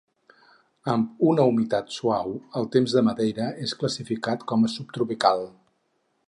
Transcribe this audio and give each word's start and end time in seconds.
Amb 0.93 1.19
una 1.31 1.45
humitat 1.49 1.93
suau, 1.97 2.33
el 2.61 2.67
temps 2.77 2.95
de 2.97 3.05
Madeira 3.09 3.51
és 3.67 3.75
classificat 3.83 4.47
com 4.53 4.67
a 4.67 4.73
subtropical. 4.79 5.47